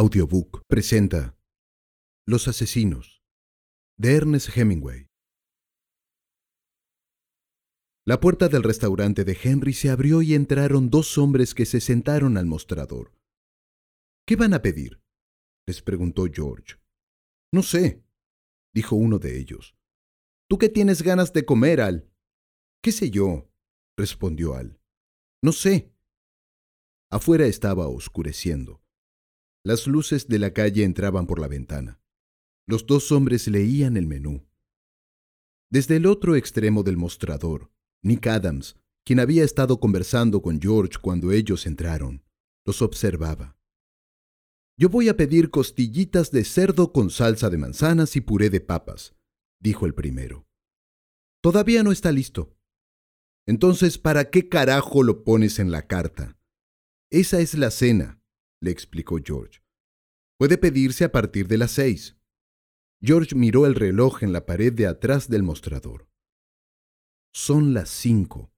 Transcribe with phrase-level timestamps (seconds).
[0.00, 1.36] Audiobook presenta
[2.24, 3.20] Los asesinos
[3.98, 5.08] de Ernest Hemingway.
[8.06, 12.36] La puerta del restaurante de Henry se abrió y entraron dos hombres que se sentaron
[12.36, 13.18] al mostrador.
[14.24, 15.02] ¿Qué van a pedir?
[15.66, 16.76] les preguntó George.
[17.52, 18.04] No sé,
[18.72, 19.74] dijo uno de ellos.
[20.48, 22.08] ¿Tú qué tienes ganas de comer, Al?
[22.84, 23.50] ¿Qué sé yo?
[23.96, 24.78] respondió Al.
[25.42, 25.92] No sé.
[27.10, 28.80] Afuera estaba oscureciendo.
[29.64, 32.00] Las luces de la calle entraban por la ventana.
[32.66, 34.46] Los dos hombres leían el menú.
[35.70, 37.70] Desde el otro extremo del mostrador,
[38.02, 42.22] Nick Adams, quien había estado conversando con George cuando ellos entraron,
[42.64, 43.58] los observaba.
[44.78, 49.14] Yo voy a pedir costillitas de cerdo con salsa de manzanas y puré de papas,
[49.60, 50.46] dijo el primero.
[51.42, 52.56] Todavía no está listo.
[53.46, 56.38] Entonces, ¿para qué carajo lo pones en la carta?
[57.10, 58.17] Esa es la cena,
[58.60, 59.60] le explicó George.
[60.38, 62.16] Puede pedirse a partir de las seis.
[63.00, 66.08] George miró el reloj en la pared de atrás del mostrador.
[67.32, 68.52] Son las cinco.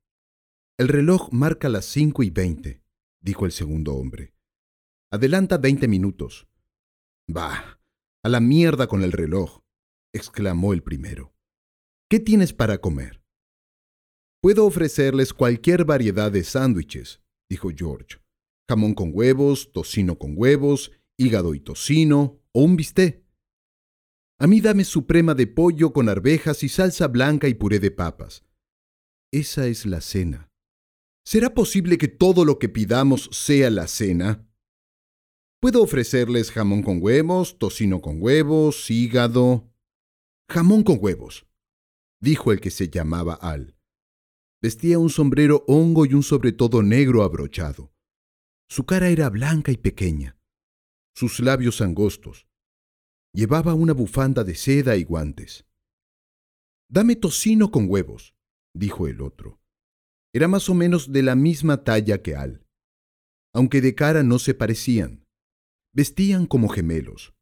[0.78, 2.82] El reloj marca las cinco y veinte,
[3.20, 4.34] dijo el segundo hombre.
[5.10, 6.48] Adelanta veinte minutos.
[7.28, 7.80] Bah,
[8.22, 9.60] a la mierda con el reloj,
[10.14, 11.34] exclamó el primero.
[12.08, 13.22] ¿Qué tienes para comer?
[14.40, 18.20] Puedo ofrecerles cualquier variedad de sándwiches, dijo George
[18.70, 23.24] jamón con huevos, tocino con huevos, hígado y tocino, o un bisté.
[24.38, 28.44] A mí dame suprema de pollo con arvejas y salsa blanca y puré de papas.
[29.32, 30.52] Esa es la cena.
[31.24, 34.48] ¿Será posible que todo lo que pidamos sea la cena?
[35.60, 39.68] Puedo ofrecerles jamón con huevos, tocino con huevos, hígado.
[40.48, 41.44] Jamón con huevos,
[42.20, 43.76] dijo el que se llamaba Al.
[44.62, 47.89] Vestía un sombrero hongo y un sobretodo negro abrochado.
[48.72, 50.38] Su cara era blanca y pequeña,
[51.12, 52.46] sus labios angostos.
[53.32, 55.66] Llevaba una bufanda de seda y guantes.
[56.88, 58.36] Dame tocino con huevos,
[58.72, 59.60] dijo el otro.
[60.32, 62.64] Era más o menos de la misma talla que Al.
[63.52, 65.26] Aunque de cara no se parecían.
[65.92, 67.34] Vestían como gemelos.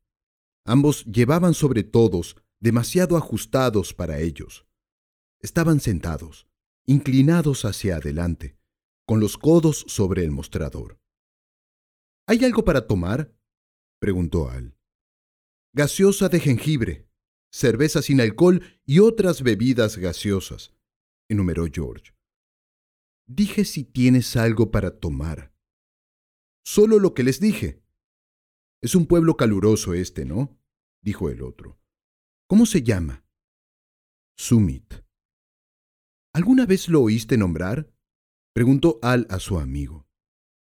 [0.64, 4.66] Ambos llevaban sobre todos demasiado ajustados para ellos.
[5.40, 6.48] Estaban sentados,
[6.86, 8.56] inclinados hacia adelante,
[9.06, 10.98] con los codos sobre el mostrador.
[12.30, 13.34] ¿Hay algo para tomar?
[13.98, 14.76] preguntó Al.
[15.72, 17.08] Gaseosa de jengibre,
[17.50, 20.74] cerveza sin alcohol y otras bebidas gaseosas,
[21.30, 22.14] enumeró George.
[23.26, 25.54] Dije si tienes algo para tomar.
[26.66, 27.82] Solo lo que les dije.
[28.82, 30.60] Es un pueblo caluroso este, ¿no?
[31.02, 31.80] dijo el otro.
[32.46, 33.24] ¿Cómo se llama?
[34.36, 35.02] Summit.
[36.34, 37.90] ¿Alguna vez lo oíste nombrar?
[38.52, 40.06] preguntó Al a su amigo.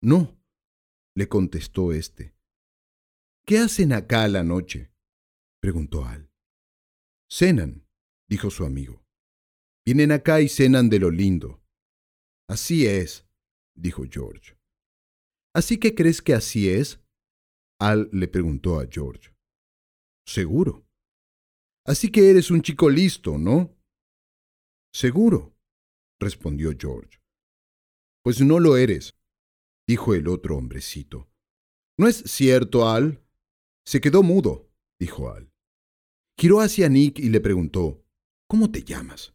[0.03, 0.38] No,
[1.19, 2.33] le contestó éste.
[3.45, 4.93] ¿Qué hacen acá a la noche?
[5.61, 6.31] preguntó Al.
[7.29, 7.89] Cenan,
[8.31, 9.05] dijo su amigo.
[9.85, 11.61] Vienen acá y cenan de lo lindo.
[12.49, 13.27] Así es,
[13.77, 14.57] dijo George.
[15.57, 17.01] ¿Así que crees que así es?
[17.81, 19.35] Al le preguntó a George.
[20.25, 20.87] Seguro.
[21.85, 23.77] Así que eres un chico listo, ¿no?
[24.95, 25.53] Seguro,
[26.21, 27.19] respondió George.
[28.23, 29.18] Pues no lo eres,
[29.89, 31.31] dijo el otro hombrecito.
[31.97, 33.25] ¿No es cierto, Al?
[33.87, 35.51] Se quedó mudo, dijo Al.
[36.39, 38.05] Giró hacia Nick y le preguntó,
[38.47, 39.35] ¿Cómo te llamas?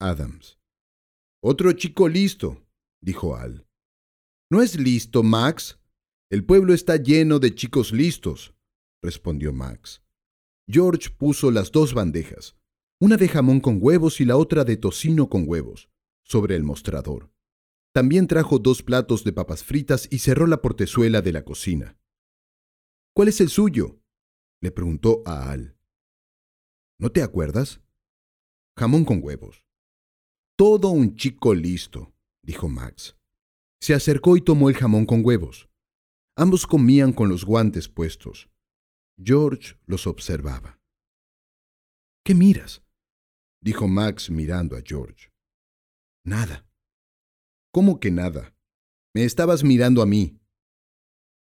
[0.00, 0.58] Adams.
[1.42, 2.64] Otro chico listo,
[3.02, 3.66] dijo Al.
[4.50, 5.80] ¿No es listo, Max?
[6.30, 8.54] El pueblo está lleno de chicos listos,
[9.02, 10.02] respondió Max.
[10.68, 12.56] George puso las dos bandejas,
[13.00, 15.88] una de jamón con huevos y la otra de tocino con huevos,
[16.24, 17.30] sobre el mostrador.
[17.96, 21.98] También trajo dos platos de papas fritas y cerró la portezuela de la cocina.
[23.14, 24.02] ¿Cuál es el suyo?
[24.60, 25.78] le preguntó a Al.
[26.98, 27.80] ¿No te acuerdas?
[28.76, 29.64] Jamón con huevos.
[30.58, 32.12] Todo un chico listo,
[32.42, 33.16] dijo Max.
[33.80, 35.70] Se acercó y tomó el jamón con huevos.
[36.36, 38.50] Ambos comían con los guantes puestos.
[39.16, 40.78] George los observaba.
[42.22, 42.82] ¿Qué miras?
[43.62, 45.32] dijo Max mirando a George.
[46.26, 46.65] Nada.
[47.76, 48.56] ¿Cómo que nada?
[49.14, 50.40] Me estabas mirando a mí.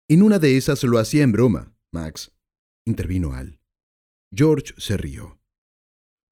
[0.07, 2.31] En una de esas lo hacía en broma, Max,
[2.85, 3.59] intervino Al.
[4.31, 5.41] George se rió.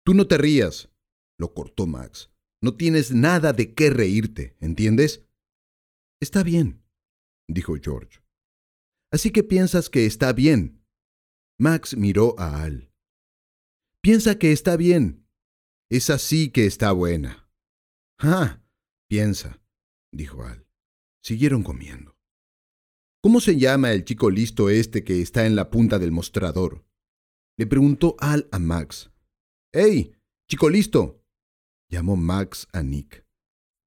[0.06, 0.92] Tú no te rías,
[1.40, 2.32] lo cortó Max.
[2.62, 5.26] No tienes nada de qué reírte, ¿entiendes?
[6.22, 6.84] Está bien,
[7.50, 8.20] dijo George.
[9.12, 10.86] Así que piensas que está bien.
[11.58, 12.94] Max miró a Al.
[14.04, 15.28] Piensa que está bien.
[15.90, 17.50] Es así que está buena.
[18.20, 18.62] Ah,
[19.10, 19.60] piensa
[20.12, 20.68] dijo Al.
[21.21, 22.18] Siguieron comiendo.
[23.21, 26.86] ¿Cómo se llama el chico listo este que está en la punta del mostrador?
[27.57, 29.12] Le preguntó Al a Max.
[29.74, 30.13] ¡Hey,
[30.48, 31.24] chico listo!
[31.89, 33.25] llamó Max a Nick.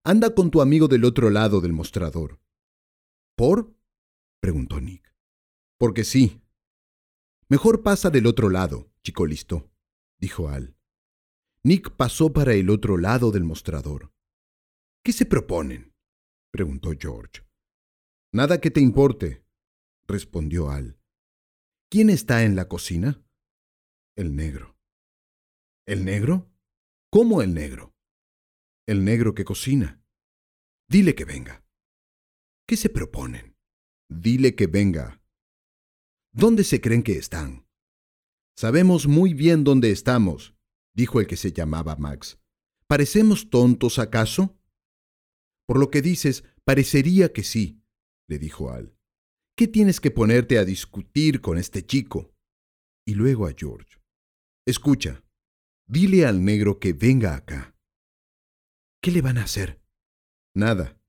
[0.04, 2.40] Anda con tu amigo del otro lado del mostrador.
[3.36, 3.74] ¿Por?
[4.40, 5.14] preguntó Nick.
[5.78, 6.42] Porque sí.
[7.48, 9.70] Mejor pasa del otro lado, chico listo,
[10.18, 10.76] dijo Al.
[11.62, 14.12] Nick pasó para el otro lado del mostrador.
[15.04, 15.89] ¿Qué se proponen?
[16.50, 17.42] Preguntó George.
[18.32, 19.44] Nada que te importe,
[20.06, 20.98] respondió Al.
[21.88, 23.24] ¿Quién está en la cocina?
[24.16, 24.76] El negro.
[25.86, 26.52] ¿El negro?
[27.10, 27.94] ¿Cómo el negro?
[28.86, 30.00] El negro que cocina.
[30.88, 31.64] Dile que venga.
[32.66, 33.56] ¿Qué se proponen?
[34.08, 35.20] Dile que venga.
[36.32, 37.66] ¿Dónde se creen que están?
[38.56, 40.54] Sabemos muy bien dónde estamos,
[40.94, 42.38] dijo el que se llamaba Max.
[42.86, 44.59] ¿Parecemos tontos acaso?
[45.70, 47.80] Por lo que dices, parecería que sí,
[48.28, 48.98] le dijo Al.
[49.56, 52.34] ¿Qué tienes que ponerte a discutir con este chico?
[53.06, 54.00] Y luego a George.
[54.66, 55.22] Escucha,
[55.86, 57.76] dile al negro que venga acá.
[59.00, 59.80] ¿Qué le van a hacer?
[60.56, 61.00] Nada.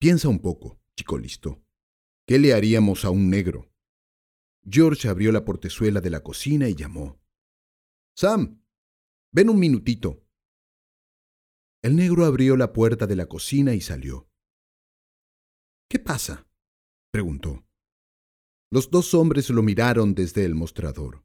[0.00, 1.62] Piensa un poco, chico listo.
[2.26, 3.74] ¿Qué le haríamos a un negro?
[4.64, 7.20] George abrió la portezuela de la cocina y llamó.
[8.16, 8.64] Sam,
[9.34, 10.21] ven un minutito.
[11.82, 14.28] El negro abrió la puerta de la cocina y salió.
[15.90, 16.46] ¿Qué pasa?
[17.10, 17.66] preguntó.
[18.70, 21.24] Los dos hombres lo miraron desde el mostrador.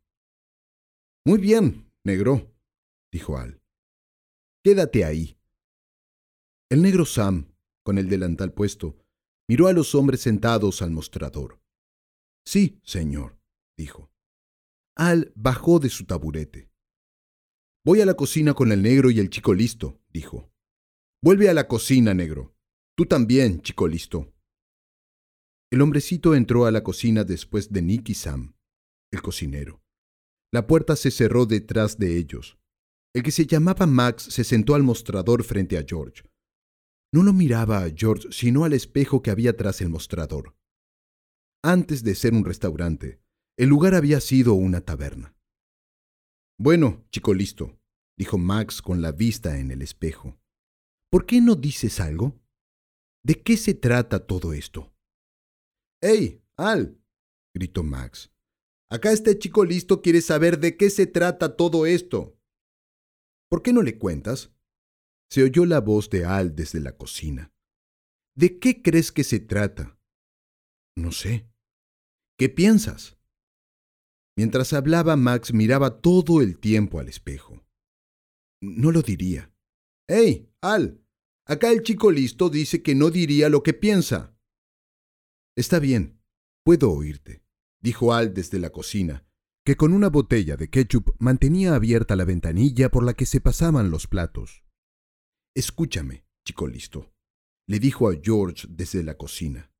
[1.26, 2.56] Muy bien, negro,
[3.12, 3.62] dijo Al.
[4.64, 5.40] Quédate ahí.
[6.70, 8.98] El negro Sam, con el delantal puesto,
[9.48, 11.62] miró a los hombres sentados al mostrador.
[12.46, 13.40] Sí, señor,
[13.78, 14.12] dijo.
[14.96, 16.72] Al bajó de su taburete.
[17.88, 20.52] Voy a la cocina con el negro y el chico listo, dijo.
[21.24, 22.54] Vuelve a la cocina, negro.
[22.98, 24.36] Tú también, chico listo.
[25.72, 28.58] El hombrecito entró a la cocina después de Nick y Sam,
[29.10, 29.82] el cocinero.
[30.52, 32.58] La puerta se cerró detrás de ellos.
[33.16, 36.24] El que se llamaba Max se sentó al mostrador frente a George.
[37.14, 40.58] No lo miraba a George, sino al espejo que había tras el mostrador.
[41.64, 43.22] Antes de ser un restaurante,
[43.58, 45.37] el lugar había sido una taberna.
[46.60, 47.80] Bueno, chico listo,
[48.18, 50.40] dijo Max con la vista en el espejo.
[51.12, 52.42] ¿Por qué no dices algo?
[53.24, 54.92] ¿De qué se trata todo esto?
[56.02, 57.00] ¡Ey, Al!
[57.54, 58.32] gritó Max.
[58.90, 62.40] Acá este chico listo quiere saber de qué se trata todo esto.
[63.50, 64.52] ¿Por qué no le cuentas?
[65.30, 67.54] Se oyó la voz de Al desde la cocina.
[68.36, 70.00] ¿De qué crees que se trata?
[70.96, 71.52] No sé.
[72.38, 73.17] ¿Qué piensas?
[74.38, 77.66] Mientras hablaba, Max miraba todo el tiempo al espejo.
[78.62, 79.52] No lo diría.
[80.08, 81.04] ¡Ey, Al!
[81.48, 84.38] Acá el chico listo dice que no diría lo que piensa.
[85.56, 86.22] Está bien,
[86.64, 87.42] puedo oírte,
[87.82, 89.26] dijo Al desde la cocina,
[89.66, 93.90] que con una botella de ketchup mantenía abierta la ventanilla por la que se pasaban
[93.90, 94.64] los platos.
[95.56, 97.12] Escúchame, chico listo,
[97.68, 99.72] le dijo a George desde la cocina.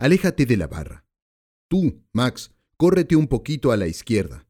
[0.00, 1.04] Aléjate de la barra.
[1.68, 4.46] Tú, Max, córrete un poquito a la izquierda.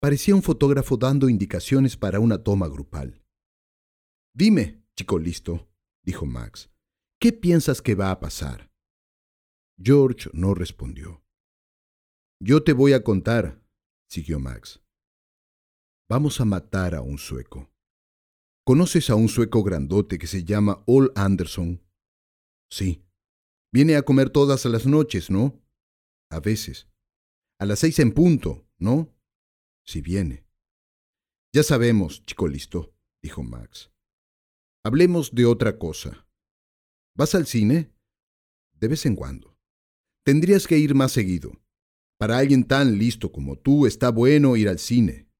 [0.00, 3.22] Parecía un fotógrafo dando indicaciones para una toma grupal.
[4.34, 5.68] Dime, chico listo,
[6.04, 6.70] dijo Max,
[7.20, 8.70] ¿qué piensas que va a pasar?
[9.80, 11.22] George no respondió.
[12.40, 13.62] Yo te voy a contar,
[14.08, 14.82] siguió Max.
[16.08, 17.70] Vamos a matar a un sueco.
[18.64, 21.82] ¿Conoces a un sueco grandote que se llama Ol Anderson?
[22.70, 23.02] Sí.
[23.72, 25.60] Viene a comer todas las noches, ¿no?
[26.30, 26.86] A veces.
[27.62, 29.14] A las seis en punto, ¿no?
[29.86, 30.44] Si viene.
[31.54, 32.92] Ya sabemos, chico listo,
[33.22, 33.92] dijo Max.
[34.84, 36.26] Hablemos de otra cosa.
[37.16, 37.94] ¿Vas al cine?
[38.80, 39.56] De vez en cuando.
[40.24, 41.52] Tendrías que ir más seguido.
[42.18, 45.30] Para alguien tan listo como tú está bueno ir al cine.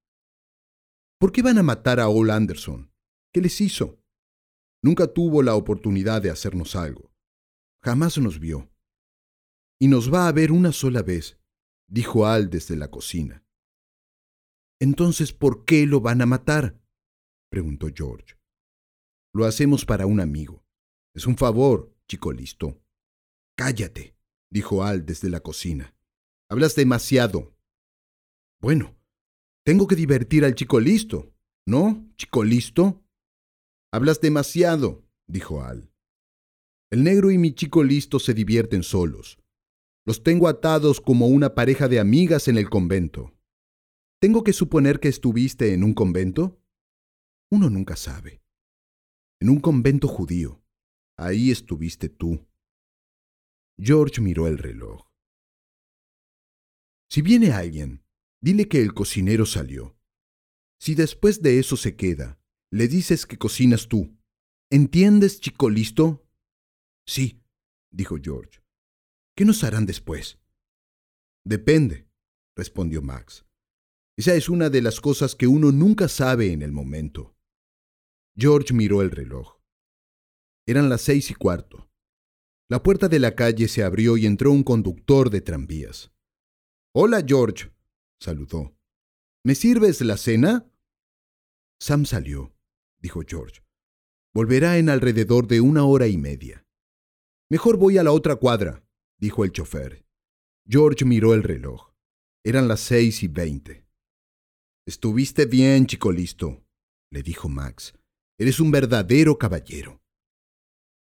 [1.18, 2.92] ¿Por qué van a matar a Ol Anderson?
[3.32, 4.00] ¿Qué les hizo?
[4.80, 7.10] Nunca tuvo la oportunidad de hacernos algo.
[7.82, 8.70] Jamás nos vio.
[9.80, 11.41] Y nos va a ver una sola vez,
[11.92, 13.44] dijo Al desde la cocina.
[14.80, 16.80] Entonces, ¿por qué lo van a matar?
[17.50, 18.34] preguntó George.
[19.34, 20.64] Lo hacemos para un amigo.
[21.14, 22.82] Es un favor, chico listo.
[23.56, 24.16] Cállate,
[24.50, 25.94] dijo Al desde la cocina.
[26.48, 27.54] Hablas demasiado.
[28.60, 28.96] Bueno,
[29.62, 31.34] tengo que divertir al chico listo,
[31.66, 33.04] ¿no, chico listo?
[33.92, 35.92] Hablas demasiado, dijo Al.
[36.90, 39.41] El negro y mi chico listo se divierten solos.
[40.04, 43.32] Los tengo atados como una pareja de amigas en el convento.
[44.20, 46.60] ¿Tengo que suponer que estuviste en un convento?
[47.50, 48.42] Uno nunca sabe.
[49.40, 50.62] En un convento judío.
[51.16, 52.46] Ahí estuviste tú.
[53.78, 55.06] George miró el reloj.
[57.10, 58.04] Si viene alguien,
[58.40, 59.96] dile que el cocinero salió.
[60.80, 62.40] Si después de eso se queda,
[62.72, 64.16] le dices que cocinas tú.
[64.70, 66.26] ¿Entiendes, chico listo?
[67.06, 67.42] Sí,
[67.90, 68.61] dijo George.
[69.34, 70.38] ¿Qué nos harán después?
[71.44, 72.06] Depende,
[72.54, 73.46] respondió Max.
[74.16, 77.34] Esa es una de las cosas que uno nunca sabe en el momento.
[78.36, 79.58] George miró el reloj.
[80.66, 81.90] Eran las seis y cuarto.
[82.68, 86.12] La puerta de la calle se abrió y entró un conductor de tranvías.
[86.94, 87.72] Hola, George,
[88.20, 88.76] saludó.
[89.44, 90.70] ¿Me sirves la cena?
[91.80, 92.54] Sam salió,
[93.00, 93.62] dijo George.
[94.34, 96.64] Volverá en alrededor de una hora y media.
[97.50, 98.81] Mejor voy a la otra cuadra,
[99.22, 100.04] dijo el chofer.
[100.68, 101.92] George miró el reloj.
[102.44, 103.86] Eran las seis y veinte.
[104.84, 106.66] Estuviste bien, chico listo,
[107.08, 107.94] le dijo Max.
[108.36, 110.02] Eres un verdadero caballero.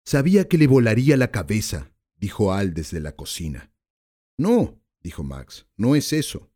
[0.06, 3.70] Sabía que le volaría la cabeza, dijo Al desde la cocina.
[4.38, 6.50] No, dijo Max, no es eso.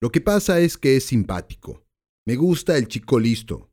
[0.00, 1.84] Lo que pasa es que es simpático.
[2.24, 3.72] Me gusta el chico listo.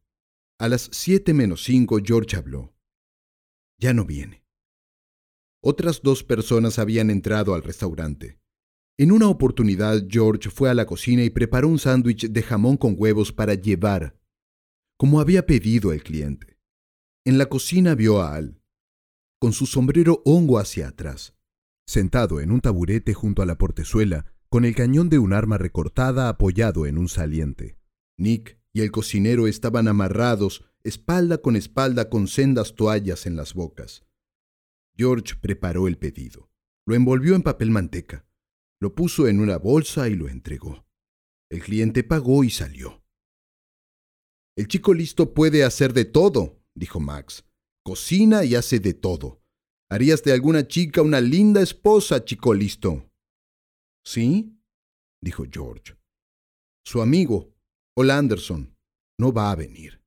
[0.60, 2.74] A las siete menos cinco George habló.
[3.78, 4.49] Ya no viene.
[5.62, 8.40] Otras dos personas habían entrado al restaurante.
[8.98, 12.96] En una oportunidad, George fue a la cocina y preparó un sándwich de jamón con
[12.98, 14.20] huevos para llevar,
[14.98, 16.58] como había pedido el cliente.
[17.26, 18.62] En la cocina vio a Al,
[19.40, 21.34] con su sombrero hongo hacia atrás,
[21.86, 26.28] sentado en un taburete junto a la portezuela, con el cañón de un arma recortada
[26.28, 27.78] apoyado en un saliente.
[28.18, 34.09] Nick y el cocinero estaban amarrados, espalda con espalda, con sendas toallas en las bocas.
[35.00, 36.52] George preparó el pedido.
[36.86, 38.28] Lo envolvió en papel manteca.
[38.82, 40.86] Lo puso en una bolsa y lo entregó.
[41.50, 43.02] El cliente pagó y salió.
[44.58, 47.46] El chico listo puede hacer de todo, dijo Max.
[47.82, 49.42] Cocina y hace de todo.
[49.90, 53.10] Harías de alguna chica una linda esposa, chico listo.
[54.06, 54.60] ¿Sí?
[55.24, 55.96] dijo George.
[56.86, 57.56] Su amigo,
[57.96, 58.78] Ol Anderson,
[59.18, 60.04] no va a venir.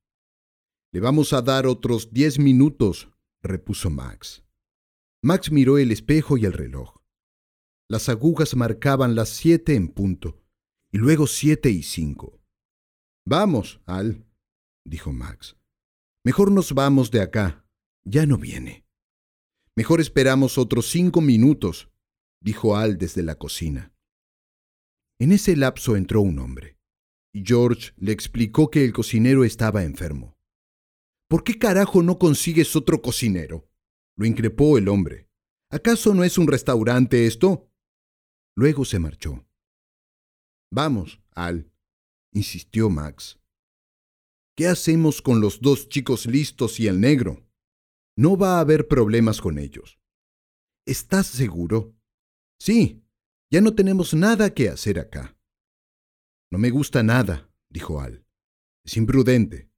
[0.93, 3.09] Le vamos a dar otros diez minutos,
[3.41, 4.43] repuso Max.
[5.25, 6.97] Max miró el espejo y el reloj.
[7.89, 10.43] Las agujas marcaban las siete en punto,
[10.91, 12.41] y luego siete y cinco.
[13.25, 14.27] Vamos, Al,
[14.85, 15.55] dijo Max.
[16.25, 17.65] Mejor nos vamos de acá.
[18.03, 18.85] Ya no viene.
[19.77, 21.89] Mejor esperamos otros cinco minutos,
[22.41, 23.93] dijo Al desde la cocina.
[25.19, 26.77] En ese lapso entró un hombre,
[27.33, 30.37] y George le explicó que el cocinero estaba enfermo.
[31.29, 33.69] ¿Por qué carajo no consigues otro cocinero?
[34.15, 35.29] Lo increpó el hombre.
[35.69, 37.71] ¿Acaso no es un restaurante esto?
[38.55, 39.45] Luego se marchó.
[40.71, 41.71] Vamos, Al,
[42.31, 43.39] insistió Max.
[44.55, 47.43] ¿Qué hacemos con los dos chicos listos y el negro?
[48.15, 49.99] No va a haber problemas con ellos.
[50.85, 51.95] ¿Estás seguro?
[52.59, 53.03] Sí,
[53.51, 55.35] ya no tenemos nada que hacer acá.
[56.51, 58.25] No me gusta nada, dijo Al.
[58.85, 59.71] Es imprudente.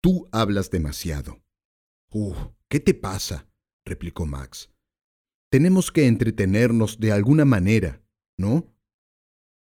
[0.00, 1.42] Tú hablas demasiado.
[2.10, 2.34] Uh,
[2.68, 3.48] ¿qué te pasa?
[3.84, 4.70] Replicó Max.
[5.50, 8.02] Tenemos que entretenernos de alguna manera,
[8.38, 8.66] ¿no?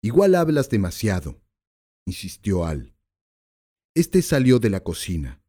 [0.02, 1.40] Igual hablas demasiado,
[2.06, 2.94] insistió Al.
[3.94, 5.42] Este salió de la cocina.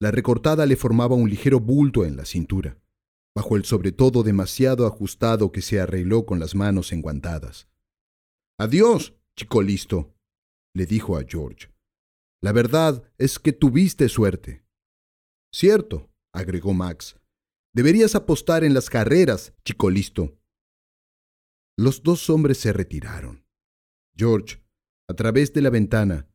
[0.00, 2.80] La recortada le formaba un ligero bulto en la cintura,
[3.34, 7.68] bajo el sobre todo demasiado ajustado que se arregló con las manos enguantadas.
[8.58, 10.14] Adiós, chico listo,
[10.74, 11.70] le dijo a George.
[12.42, 14.64] La verdad es que tuviste suerte.
[15.52, 17.19] Cierto, agregó Max,
[17.72, 20.36] Deberías apostar en las carreras, chico listo.
[21.76, 23.46] Los dos hombres se retiraron.
[24.16, 24.62] George,
[25.08, 26.28] a través de la ventana,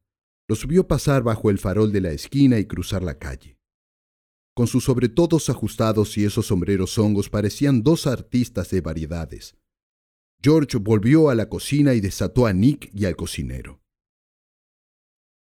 [0.47, 3.59] los vio pasar bajo el farol de la esquina y cruzar la calle.
[4.55, 9.57] Con sus sobretodos ajustados y esos sombreros hongos parecían dos artistas de variedades.
[10.41, 13.81] George volvió a la cocina y desató a Nick y al cocinero.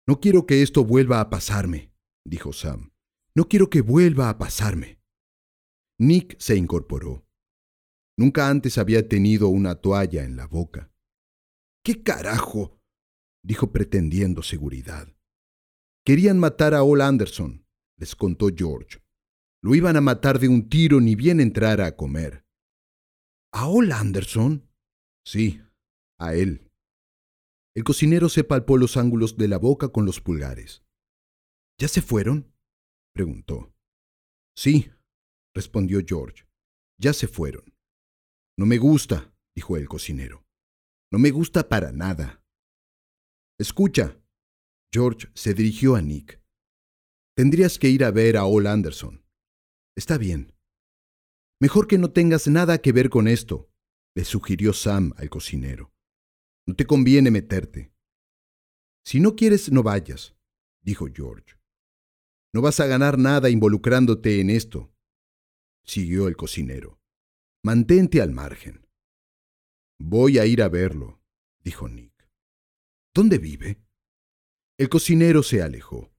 [0.06, 1.92] No quiero que esto vuelva a pasarme,
[2.24, 2.92] dijo Sam.
[3.34, 5.03] No quiero que vuelva a pasarme.
[6.06, 7.26] Nick se incorporó.
[8.16, 10.92] Nunca antes había tenido una toalla en la boca.
[11.82, 12.78] ¿Qué carajo?
[13.42, 15.08] dijo pretendiendo seguridad.
[16.04, 17.66] Querían matar a Ol Anderson,
[17.99, 19.02] les contó George.
[19.62, 22.44] Lo iban a matar de un tiro ni bien entrara a comer.
[23.52, 24.70] ¿A Ol Anderson?
[25.26, 25.61] Sí,
[26.18, 26.70] a él.
[27.75, 30.84] El cocinero se palpó los ángulos de la boca con los pulgares.
[31.78, 32.54] ¿Ya se fueron?
[33.14, 33.75] preguntó.
[34.56, 34.90] Sí,
[35.54, 36.46] respondió George.
[36.99, 37.64] Ya se fueron.
[38.58, 40.44] No me gusta, dijo el cocinero.
[41.12, 42.44] No me gusta para nada.
[43.58, 44.20] Escucha.
[44.92, 46.40] George se dirigió a Nick.
[47.37, 49.25] Tendrías que ir a ver a Ol Anderson.
[49.96, 50.54] Está bien.
[51.61, 53.70] Mejor que no tengas nada que ver con esto,
[54.14, 55.92] le sugirió Sam al cocinero.
[56.66, 57.92] No te conviene meterte.
[59.04, 60.37] Si no quieres, no vayas,
[60.82, 61.58] dijo George.
[62.52, 64.93] No vas a ganar nada involucrándote en esto,
[65.85, 66.99] siguió el cocinero.
[67.64, 68.87] Mantente al margen.
[69.99, 71.21] Voy a ir a verlo,
[71.62, 72.12] dijo Nick.
[73.14, 73.81] ¿Dónde vive?
[74.79, 76.12] El cocinero se alejó.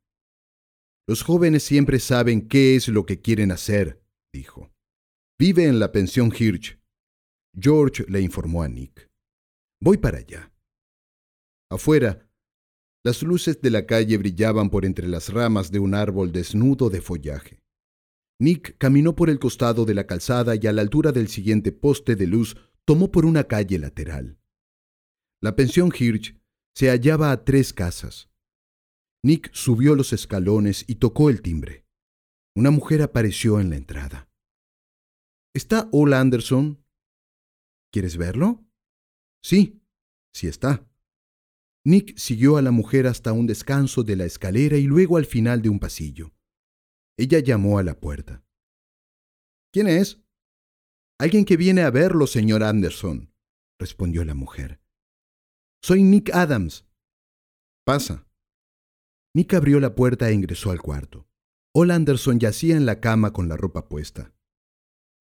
[1.08, 4.02] Los jóvenes siempre saben qué es lo que quieren hacer,
[4.34, 4.72] dijo.
[5.38, 6.80] Vive en la pensión Hirsch.
[7.54, 9.10] George le informó a Nick.
[9.82, 10.52] Voy para allá.
[11.70, 12.28] Afuera,
[13.04, 17.02] las luces de la calle brillaban por entre las ramas de un árbol desnudo de
[17.02, 17.65] follaje.
[18.39, 22.15] Nick caminó por el costado de la calzada y a la altura del siguiente poste
[22.15, 24.38] de luz tomó por una calle lateral.
[25.42, 26.38] La pensión Hirsch
[26.75, 28.30] se hallaba a tres casas.
[29.24, 31.86] Nick subió los escalones y tocó el timbre.
[32.56, 34.30] Una mujer apareció en la entrada.
[35.54, 36.84] ¿Está Ol Anderson?
[37.92, 38.65] ¿Quieres verlo?
[39.42, 39.82] Sí,
[40.34, 40.86] sí está.
[41.86, 45.62] Nick siguió a la mujer hasta un descanso de la escalera y luego al final
[45.62, 46.34] de un pasillo.
[47.18, 48.44] Ella llamó a la puerta.
[49.72, 50.22] ¿Quién es?
[51.18, 53.34] Alguien que viene a verlo, señor Anderson,
[53.80, 54.82] respondió la mujer.
[55.82, 56.86] Soy Nick Adams.
[57.86, 58.28] Pasa.
[59.34, 61.28] Nick abrió la puerta e ingresó al cuarto.
[61.74, 64.34] Ol Anderson yacía en la cama con la ropa puesta.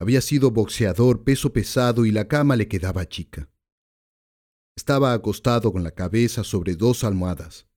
[0.01, 3.51] Había sido boxeador peso pesado y la cama le quedaba chica.
[4.77, 7.69] Estaba acostado con la cabeza sobre dos almohadas.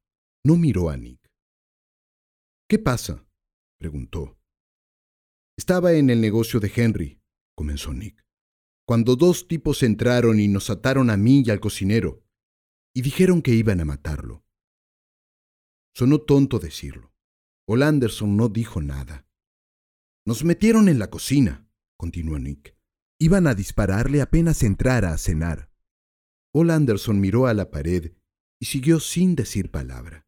[0.43, 1.31] No miró a Nick.
[2.67, 3.26] ¿Qué pasa?
[3.77, 4.39] Preguntó.
[5.57, 7.21] Estaba en el negocio de Henry,
[7.55, 8.25] comenzó Nick,
[8.85, 12.23] cuando dos tipos entraron y nos ataron a mí y al cocinero,
[12.93, 14.45] y dijeron que iban a matarlo.
[15.95, 17.11] Sonó tonto decirlo.
[17.67, 19.27] Ol Anderson no dijo nada.
[20.25, 21.67] Nos metieron en la cocina,
[21.97, 22.77] continuó Nick.
[23.19, 25.71] Iban a dispararle apenas entrara a cenar.
[26.53, 28.13] Ol Anderson miró a la pared
[28.59, 30.26] y siguió sin decir palabra.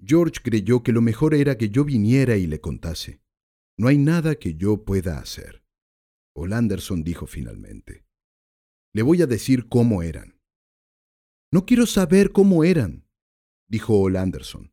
[0.00, 3.20] George creyó que lo mejor era que yo viniera y le contase.
[3.78, 5.64] No hay nada que yo pueda hacer.
[6.34, 8.04] Ol Anderson dijo finalmente.
[8.92, 10.40] Le voy a decir cómo eran.
[11.52, 13.08] No quiero saber cómo eran,
[13.68, 14.72] dijo Ol Anderson.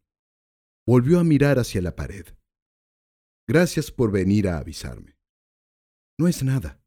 [0.86, 2.26] Volvió a mirar hacia la pared.
[3.48, 5.18] Gracias por venir a avisarme.
[6.18, 6.82] No es nada.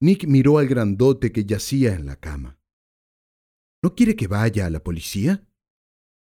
[0.00, 2.60] Nick miró al grandote que yacía en la cama.
[3.82, 5.48] ¿No quiere que vaya a la policía?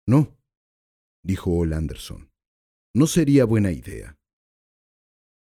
[0.07, 0.37] No,
[1.23, 2.29] dijo Ol Anderson.
[2.95, 4.17] No sería buena idea.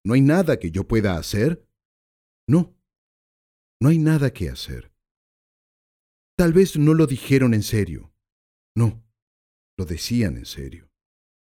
[0.06, 1.68] ¿No hay nada que yo pueda hacer?
[2.48, 2.76] No,
[3.82, 4.94] no hay nada que hacer.
[6.38, 8.14] Tal vez no lo dijeron en serio.
[8.76, 9.04] No,
[9.78, 10.90] lo decían en serio.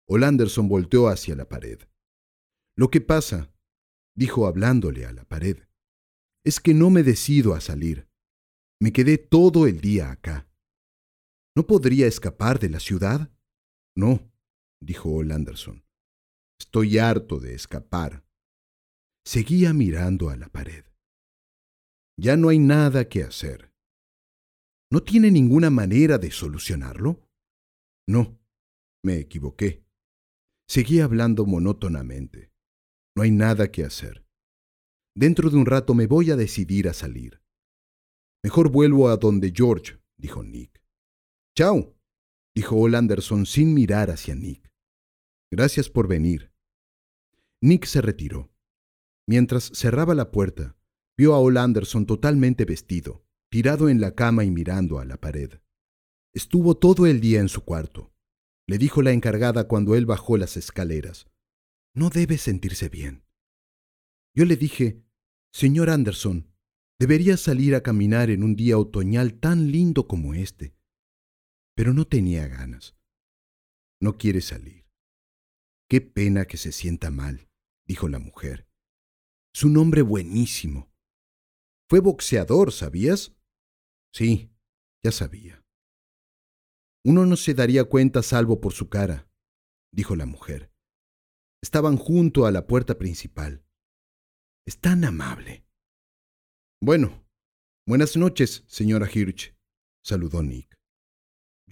[0.09, 1.81] Ol Anderson volteó hacia la pared.
[2.77, 3.53] Lo que pasa,
[4.17, 5.69] dijo hablándole a la pared,
[6.45, 8.09] es que no me decido a salir.
[8.81, 10.49] Me quedé todo el día acá.
[11.57, 13.34] ¿No podría escapar de la ciudad?
[13.97, 14.33] No,
[14.81, 15.85] dijo Ol Anderson.
[16.61, 18.25] Estoy harto de escapar.
[19.25, 20.85] Seguía mirando a la pared.
[22.19, 23.73] Ya no hay nada que hacer.
[24.91, 27.29] ¿No tiene ninguna manera de solucionarlo?
[28.07, 28.39] No,
[29.05, 29.85] me equivoqué.
[30.69, 32.53] Seguía hablando monótonamente.
[33.17, 34.27] No hay nada que hacer.
[35.17, 37.41] Dentro de un rato me voy a decidir a salir.
[38.43, 40.83] Mejor vuelvo a donde George, dijo Nick.
[41.57, 41.94] Chao
[42.55, 44.71] dijo Ol Anderson sin mirar hacia Nick.
[45.51, 46.53] Gracias por venir.
[47.61, 48.53] Nick se retiró.
[49.27, 50.77] Mientras cerraba la puerta,
[51.17, 55.61] vio a Ol Anderson totalmente vestido, tirado en la cama y mirando a la pared.
[56.33, 58.13] Estuvo todo el día en su cuarto.
[58.67, 61.27] Le dijo la encargada cuando él bajó las escaleras.
[61.95, 63.25] No debe sentirse bien.
[64.35, 65.05] Yo le dije,
[65.53, 66.53] Señor Anderson,
[66.99, 70.74] debería salir a caminar en un día otoñal tan lindo como este
[71.75, 72.97] pero no tenía ganas.
[74.01, 74.87] No quiere salir.
[75.89, 77.49] Qué pena que se sienta mal,
[77.87, 78.69] dijo la mujer.
[79.55, 80.91] Es un hombre buenísimo.
[81.89, 83.37] Fue boxeador, ¿sabías?
[84.13, 84.51] Sí,
[85.03, 85.63] ya sabía.
[87.05, 89.29] Uno no se daría cuenta salvo por su cara,
[89.93, 90.73] dijo la mujer.
[91.63, 93.65] Estaban junto a la puerta principal.
[94.67, 95.67] Es tan amable.
[96.81, 97.27] Bueno,
[97.87, 99.55] buenas noches, señora Hirsch,
[100.03, 100.75] saludó Nick.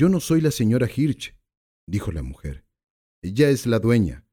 [0.03, 1.39] Yo no soy la señora Hirsch,
[1.87, 2.67] dijo la mujer.
[3.23, 4.27] Ella es la dueña.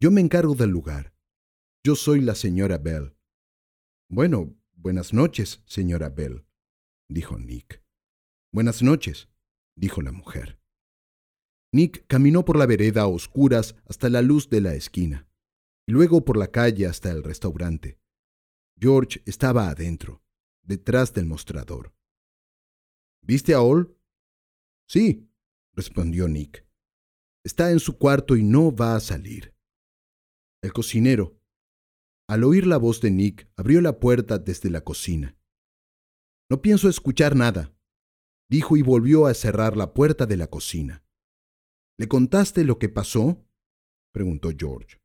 [0.00, 1.12] Yo me encargo del lugar.
[1.84, 3.16] Yo soy la señora Bell.
[4.08, 6.46] Bueno, buenas noches, señora Bell,
[7.08, 7.82] dijo Nick.
[8.52, 9.28] Buenas noches,
[9.76, 10.60] dijo la mujer.
[11.72, 15.28] Nick caminó por la vereda a oscuras hasta la luz de la esquina,
[15.88, 17.98] y luego por la calle hasta el restaurante.
[18.78, 20.22] George estaba adentro,
[20.62, 21.92] detrás del mostrador.
[23.22, 23.99] ¿Viste a Ol?
[24.90, 25.30] Sí,
[25.76, 26.66] respondió Nick.
[27.44, 29.54] Está en su cuarto y no va a salir.
[30.64, 31.40] El cocinero,
[32.28, 35.38] al oír la voz de Nick, abrió la puerta desde la cocina.
[36.50, 37.72] No pienso escuchar nada,
[38.50, 41.04] dijo y volvió a cerrar la puerta de la cocina.
[41.96, 43.46] ¿Le contaste lo que pasó?
[44.12, 45.00] preguntó George.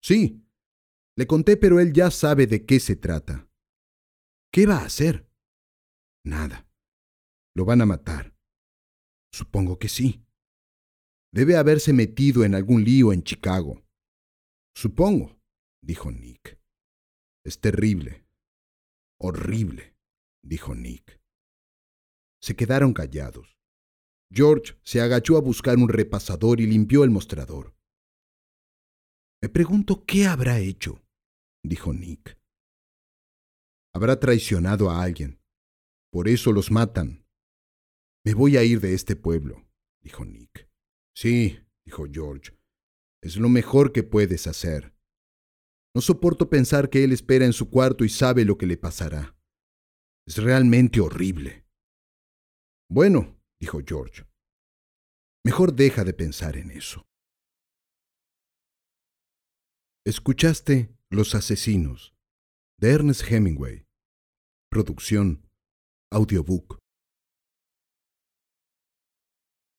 [0.00, 0.46] Sí,
[1.16, 3.50] le conté, pero él ya sabe de qué se trata.
[4.52, 5.28] ¿Qué va a hacer?
[6.24, 6.68] Nada.
[7.56, 8.33] Lo van a matar.
[9.34, 10.24] Supongo que sí.
[11.32, 13.84] Debe haberse metido en algún lío en Chicago.
[14.76, 15.36] Supongo,
[15.82, 16.60] dijo Nick.
[17.44, 18.28] Es terrible.
[19.18, 19.96] Horrible,
[20.40, 21.20] dijo Nick.
[22.40, 23.58] Se quedaron callados.
[24.30, 27.74] George se agachó a buscar un repasador y limpió el mostrador.
[29.42, 31.04] Me pregunto qué habrá hecho,
[31.64, 32.38] dijo Nick.
[33.92, 35.40] Habrá traicionado a alguien.
[36.12, 37.23] Por eso los matan.
[38.24, 39.68] Me voy a ir de este pueblo,
[40.02, 40.68] dijo Nick.
[41.14, 42.58] Sí, dijo George.
[43.22, 44.94] Es lo mejor que puedes hacer.
[45.94, 49.36] No soporto pensar que él espera en su cuarto y sabe lo que le pasará.
[50.26, 51.66] Es realmente horrible.
[52.90, 54.24] Bueno, dijo George.
[55.44, 57.06] Mejor deja de pensar en eso.
[60.06, 62.14] Escuchaste Los Asesinos
[62.80, 63.86] de Ernest Hemingway.
[64.70, 65.48] Producción
[66.10, 66.83] Audiobook.